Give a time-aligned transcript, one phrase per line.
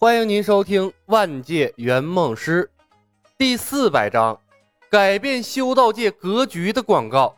[0.00, 2.70] 欢迎您收听《万界圆梦师》
[3.36, 4.38] 第四百章：
[4.88, 7.34] 改变修道界格局的广告。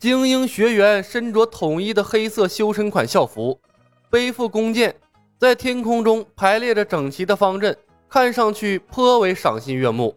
[0.00, 3.60] 精英学员身着统一的黑色修身款校服，
[4.10, 4.92] 背负弓箭，
[5.38, 7.76] 在天空中排列着整齐的方阵，
[8.08, 10.12] 看上去颇为赏心悦目。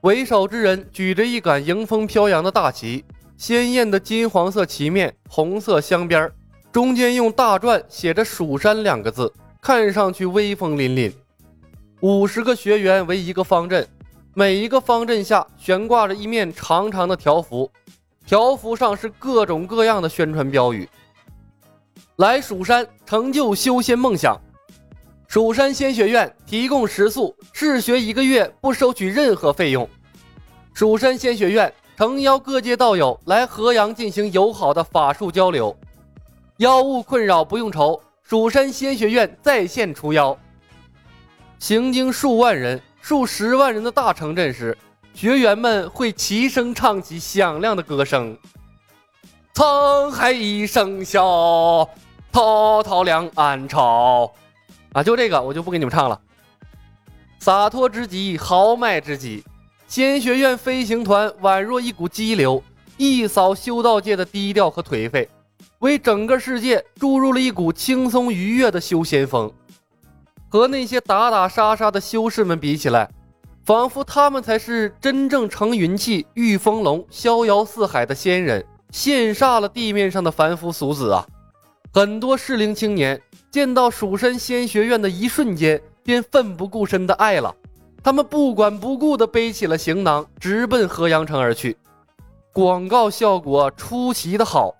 [0.00, 3.04] 为首之人举着一杆迎风飘扬的大旗，
[3.36, 6.28] 鲜艳的金黄色旗面，红色镶边，
[6.72, 9.32] 中间用大篆写着“蜀山”两个字。
[9.60, 11.12] 看上去威风凛凛，
[12.00, 13.86] 五十个学员为一个方阵，
[14.32, 17.70] 每一个方阵下悬挂着一面长长的条幅，
[18.24, 20.88] 条幅上是各种各样的宣传标语
[22.16, 24.40] ：“来蜀山成就修仙梦想，
[25.26, 29.86] 蜀山仙学院提供食宿，试学一个月不收取任何费用。
[30.72, 35.76] 蜀山仙学院诚邀各界道友来河阳进行友好的法术交流，
[36.58, 40.36] 妖物困扰不用愁。”蜀山仙学院在线除妖，
[41.58, 44.76] 行经数万人、数十万人的大城镇时，
[45.14, 48.36] 学员们会齐声唱起响亮的歌声
[49.56, 51.88] ：“沧海一声笑，
[52.30, 54.30] 滔滔两岸潮。”
[54.92, 56.20] 啊，就这个，我就不给你们唱了。
[57.38, 59.42] 洒脱之极，豪迈之极，
[59.86, 62.62] 仙学院飞行团宛若一股激流，
[62.98, 65.26] 一扫修道界的低调和颓废。
[65.80, 69.50] 为整个世界注入了一股轻松愉悦的修仙风，
[70.48, 73.08] 和那些打打杀杀的修士们比起来，
[73.64, 81.26] 仿佛他们才是真正乘云气、御风龙、逍遥四海的仙人，羡煞了地面上的凡夫俗子啊！
[81.92, 83.20] 很多适龄青年
[83.50, 87.54] 见到蜀山仙学院的一瞬间，便奋不顾身的爱了，
[88.02, 91.76] 他们不管不顾的背起了行囊，直奔河阳城而去。
[92.52, 94.74] 广告效果出奇的好。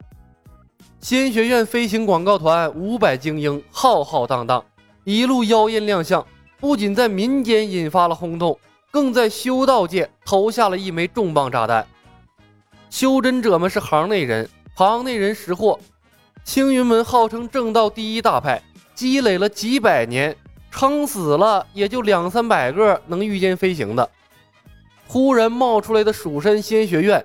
[1.00, 4.64] 仙学院飞行广告团五百精英浩浩荡荡，
[5.04, 6.26] 一路妖艳亮相，
[6.58, 8.58] 不仅在民间引发了轰动，
[8.90, 11.86] 更在修道界投下了一枚重磅炸弹。
[12.90, 15.78] 修真者们是行内人，行内人识货。
[16.42, 18.60] 青云门号称正道第一大派，
[18.94, 20.36] 积累了几百年，
[20.70, 24.10] 撑死了也就两三百个能御剑飞行的。
[25.06, 27.24] 忽然冒出来的蜀山仙学院，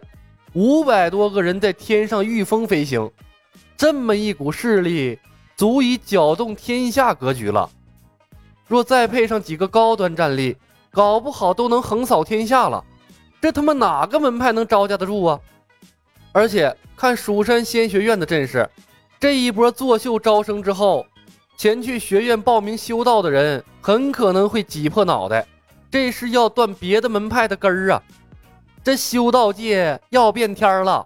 [0.54, 3.10] 五百多个人在天上御风飞行。
[3.78, 5.20] 这么一股势力，
[5.56, 7.70] 足以搅动天下格局了。
[8.68, 10.56] 若再配上几个高端战力，
[10.92, 12.84] 搞不好都能横扫天下了。
[13.42, 15.40] 这他妈哪个门派能招架得住啊？
[16.32, 18.70] 而且看蜀山仙学院的阵势，
[19.20, 21.06] 这一波作秀招生之后，
[21.58, 25.46] 前去学院报名修道的人很可能会挤破脑袋。
[25.92, 28.02] 这是要断别的门派的根儿啊！
[28.84, 31.06] 这修道界要变天了。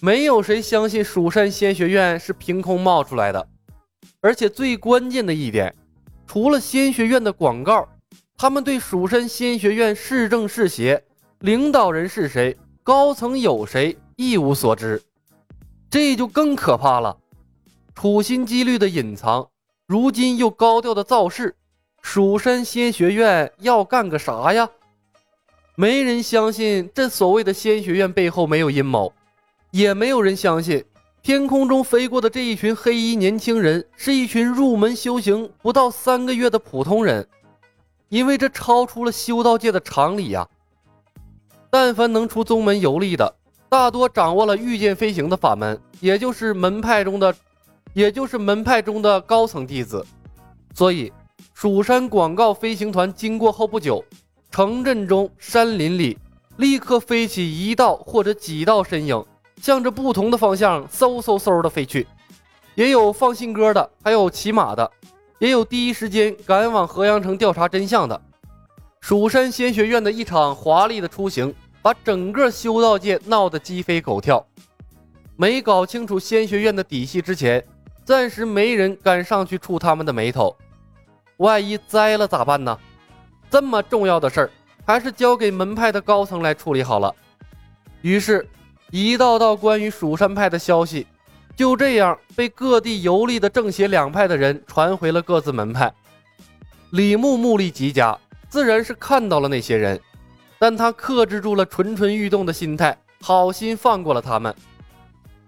[0.00, 3.48] 没有谁相信蜀山仙学院是凭空冒出来的，
[4.20, 5.74] 而且最关键的一点，
[6.24, 7.88] 除了仙学院的广告，
[8.36, 11.02] 他们对蜀山仙学院是正是邪、
[11.40, 15.02] 领导人是谁、高层有谁一无所知，
[15.90, 17.16] 这就更可怕了。
[17.96, 19.48] 处心积虑的隐藏，
[19.88, 21.56] 如今又高调的造势，
[22.02, 24.68] 蜀山仙学院要干个啥呀？
[25.74, 29.12] 没人相信这所谓的仙学院背后没有阴谋。
[29.70, 30.82] 也没有人相信，
[31.22, 37.26] 天空中飞过的这一群黑衣年轻人是一群入门修行不到三个月的普通人，
[38.08, 40.48] 因为这超出了修道界的常理呀。
[41.70, 43.34] 但凡能出宗门游历的，
[43.68, 47.34] 大多掌握了御剑飞行的法门，也就是门派中的，
[47.92, 50.02] 也就是门派中的高层弟子。
[50.74, 51.12] 所以，
[51.52, 54.02] 蜀山广告飞行团经过后不久，
[54.50, 56.16] 城镇中、山林里
[56.56, 59.22] 立刻飞起一道或者几道身影。
[59.60, 62.06] 向着不同的方向嗖嗖嗖的飞去，
[62.74, 64.90] 也有放信鸽的，还有骑马的，
[65.38, 68.20] 也有第一时间赶往河阳城调查真相的。
[69.00, 74.44] 蜀山仙学院的一场华丽的出行，把整个修道界闹得鸡飞狗跳。
[75.36, 77.64] 没搞清楚仙学院的底细之前，
[78.04, 80.56] 暂时没人敢上去触他们的眉头。
[81.38, 82.76] 万一栽了咋办呢？
[83.50, 84.50] 这么重要的事儿，
[84.84, 87.14] 还是交给门派的高层来处理好了。
[88.02, 88.48] 于是。
[88.90, 91.06] 一道道关于蜀山派的消息，
[91.54, 95.92] 就这样被各地游历的正邪两派的人传回了各自门派。
[96.90, 98.18] 李牧目力极佳，
[98.48, 100.00] 自然是看到了那些人，
[100.58, 104.54] 但他克制住了蠢蠢欲动的心态，好心放过了他们。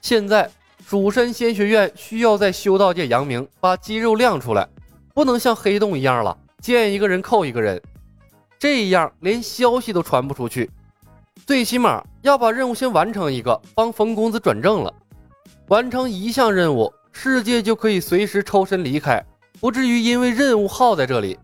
[0.02, 0.50] 现在
[0.86, 4.68] 蜀山仙学院需要在修道界扬名，把肌肉亮出来，
[5.14, 7.80] 不能像黑洞一样了，见一个人扣一个人，
[8.58, 10.70] 这样连消息都传不出去。
[11.46, 14.92] 最起码要把任务先完成一个，帮冯公子转正了。
[15.68, 19.24] 完成一项任务，世界就可以随时抽身离开，
[19.60, 21.38] 不至于因为任务耗在这里。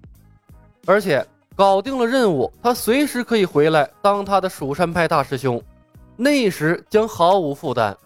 [0.84, 5.62] 而且搞定了任务，他随时可以回来当他的蜀山派大师兄，
[6.16, 7.96] 那时将毫无负担。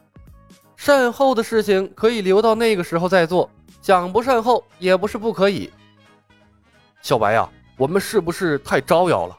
[0.77, 3.51] 善后的事情可以留到那个时候再做，
[3.83, 5.71] 想不善后也不是不可以。
[7.03, 9.37] 小白呀，我们是不是太招摇了？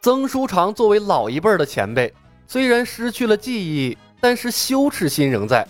[0.00, 2.12] 曾书长作为老一辈的前辈，
[2.50, 5.64] 虽然失去了记忆，但是羞耻心仍在。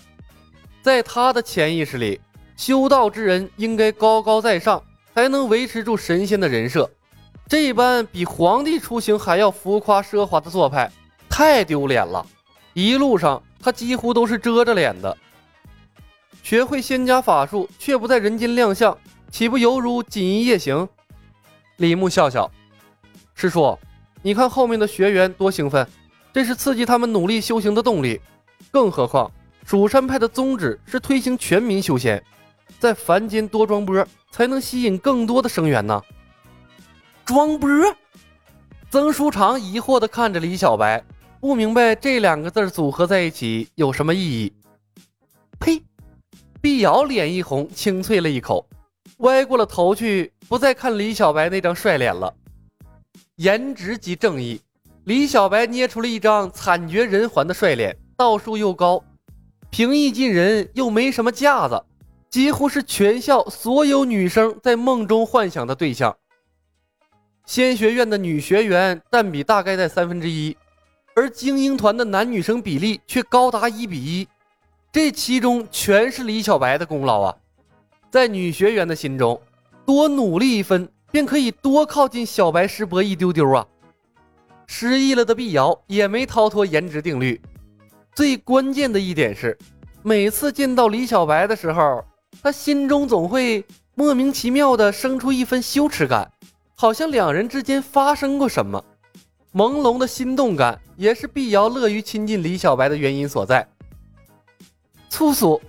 [0.81, 2.19] 在他的潜意识里，
[2.57, 4.83] 修道之人应该高高在上，
[5.13, 6.89] 才能维持住神仙的人设。
[7.47, 10.91] 这般比皇帝出行还要浮夸奢华的做派，
[11.29, 12.25] 太丢脸了。
[12.73, 13.39] 一路上。
[13.63, 15.15] 他几乎都是遮着脸的，
[16.41, 18.97] 学会仙家法术却不在人间亮相，
[19.29, 20.89] 岂不犹如锦衣夜行？
[21.77, 22.49] 李牧笑笑，
[23.35, 23.77] 师叔，
[24.23, 25.87] 你看后面的学员多兴奋，
[26.33, 28.19] 这是刺激他们努力修行的动力。
[28.71, 29.31] 更何况，
[29.65, 32.23] 蜀山派的宗旨是推行全民修仙，
[32.79, 36.01] 在凡间多装波，才能吸引更多的生源呢。
[37.25, 37.69] 装波？
[38.89, 41.03] 曾书长疑惑地看着李小白。
[41.39, 44.53] 不明白这两个字组合在一起有什么意义？
[45.59, 45.81] 呸！
[46.61, 48.69] 碧瑶脸一红，清脆了一口，
[49.17, 52.31] 歪过了头去，不再看李小白那张帅脸了。
[53.37, 54.61] 颜值即正义，
[55.11, 59.03] 李小白捏出了一张惨绝人寰的帅脸，道术又高，
[59.69, 61.83] 平易近人，又没什么架子，
[62.29, 66.15] 几乎是全校所有女生在梦中幻想的对象。
[67.45, 70.55] 仙学院的女学员占比大概在三分之一。
[71.13, 74.25] 而精英团的男女生比例却高达一比一，
[74.93, 77.35] 这其中全是李小白的功劳啊！
[78.09, 79.41] 在女学员的心中，
[79.85, 83.67] 多努力一分便可以多靠近小白师伯一丢丢啊！
[84.73, 87.39] 失忆了的碧瑶也没逃脱颜值定律。
[88.15, 89.55] 最关键的一点是，
[90.01, 92.01] 每次见到李小白的时候，
[92.41, 93.65] 他心中总会
[93.95, 96.31] 莫名其妙的生出一分羞耻感，
[96.73, 98.81] 好像两人之间发生过什么。
[99.53, 103.67] 朦胧的心动感也是碧瑶乐于亲近李小白的原因所在。
[105.09, 105.61] 粗俗，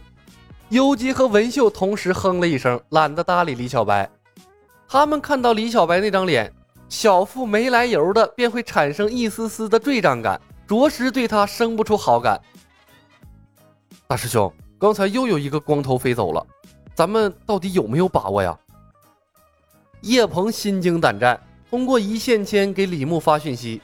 [0.69, 4.09] 优姬和文秀同时哼了一声，懒得搭理李小白。
[4.89, 6.53] 他们看到李小白那张脸，
[6.93, 12.39] 小腹没来由的便会产生一丝丝的坠胀感，着实对他生不出好感。
[14.07, 16.47] 大师兄，刚才又有一个光头飞走了，
[16.95, 18.55] 咱们到底有没有把握呀？
[20.03, 21.41] 叶鹏心惊胆战。
[21.71, 23.81] 通过一线牵给李牧发讯息，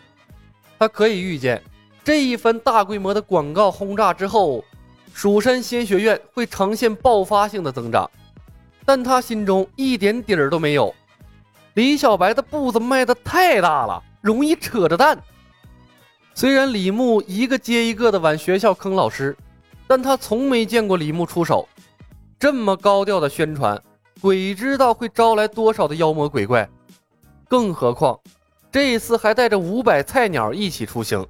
[0.79, 1.63] 他可以预见，
[2.05, 4.63] 这一番大规模的广告轰炸之后，
[5.15, 8.09] 蜀山仙学院会呈现爆发性的增长，
[8.85, 10.95] 但他心中一点底儿都没有。
[11.79, 15.17] 李小白的步子迈得太大了，容易扯着蛋。
[16.35, 19.37] 虽然李牧一个接一个的往学校坑老师，
[19.87, 21.69] 但他从没见过李牧出手，
[22.37, 23.81] 这么高调的宣传，
[24.21, 26.69] 鬼知道会招来多少的妖魔鬼怪。
[27.49, 28.19] 更何况，
[28.73, 31.25] 这一次还带着五百菜鸟一起出行，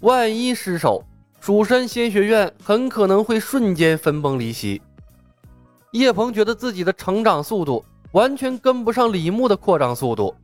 [0.00, 1.04] 万一失手，
[1.38, 4.80] 蜀山仙学院很可能会瞬间分崩离析。
[5.92, 10.34] 叶鹏觉得自己的成长速度完全跟不上李牧的扩张速度，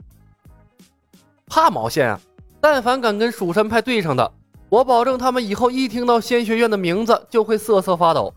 [1.46, 2.20] 怕毛线啊！
[2.60, 4.32] 但凡敢跟蜀山派对上的，
[4.68, 8.32] 我保证他们以后一听到仙学院的名字就会瑟瑟发抖。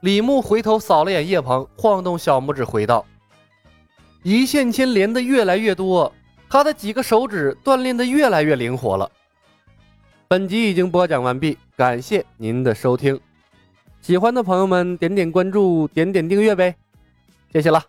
[0.00, 3.04] 李牧回头扫了眼叶鹏，晃动小拇指回道。
[4.22, 6.10] 一线牵连的越来越多，
[6.48, 9.10] 他的几个手指锻炼的越来越灵活了。
[10.28, 13.20] 本集已经播讲完毕，感谢您的收听。
[14.00, 16.74] 喜欢的朋友们点点关注，点点订阅呗，
[17.52, 17.82] 谢谢了。